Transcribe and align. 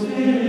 Deus 0.00 0.18
in 0.18 0.40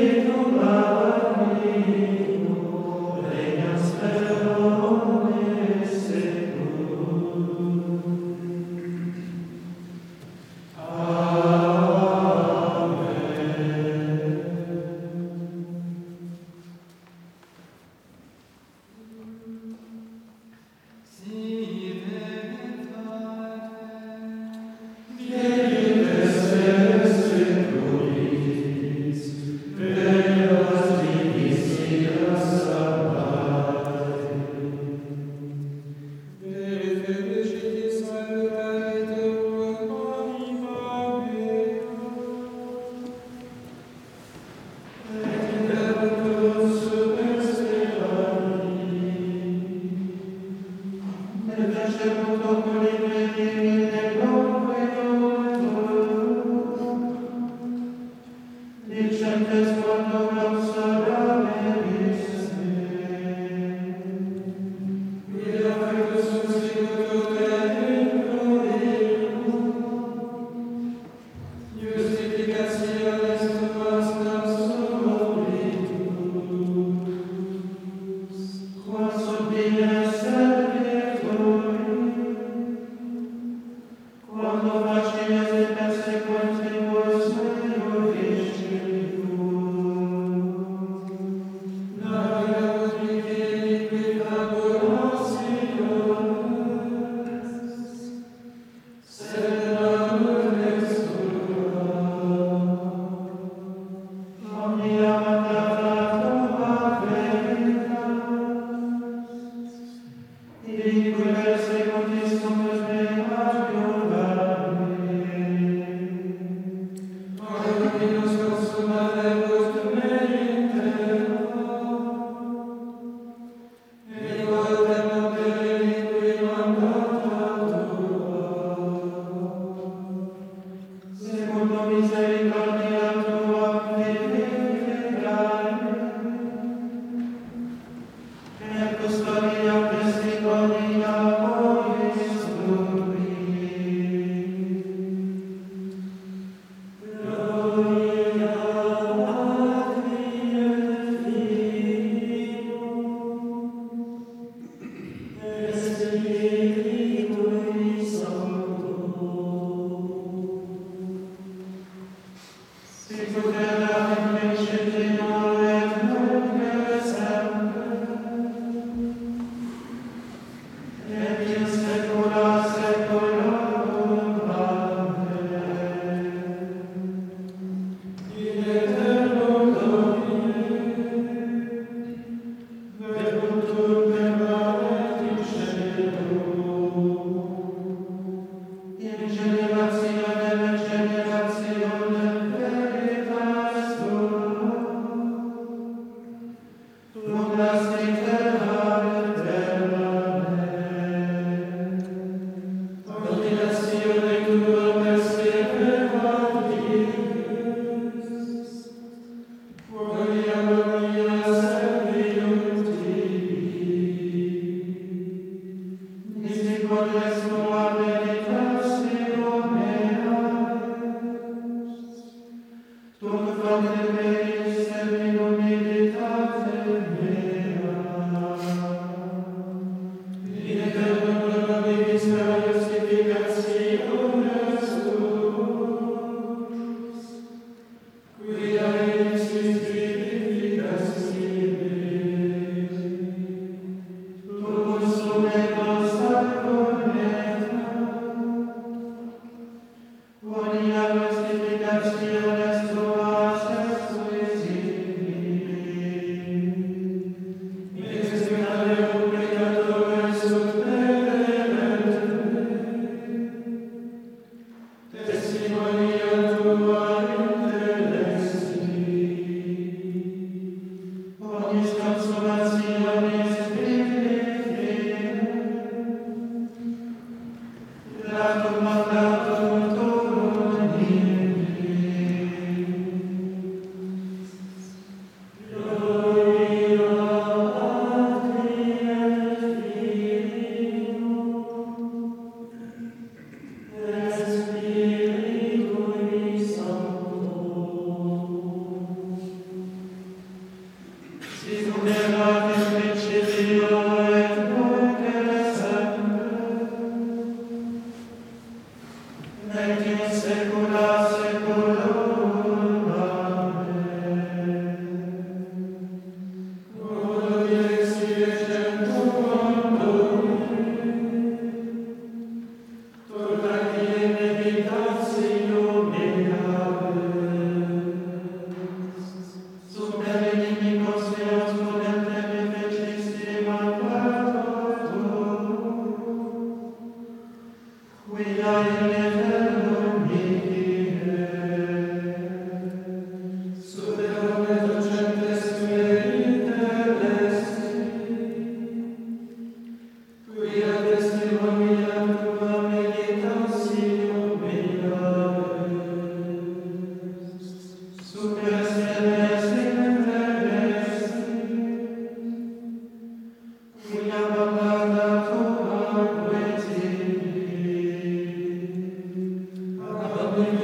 Cuidado 338.44 339.08
de 339.08 339.21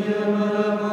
Maria, 0.08 0.26
Maria, 0.26 0.87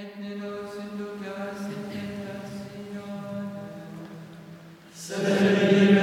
et 0.00 0.20
ne 0.22 0.36
nos 0.36 0.70
inducas 0.78 1.58
in 1.74 1.82
tentationem, 1.90 3.48
sed 4.94 5.97